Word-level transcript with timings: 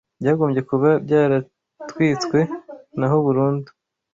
Byagombye 0.19 0.61
kuba 0.69 0.89
byaratwitswe 1.05 2.39
naho 2.99 3.15
burundu 3.25 3.69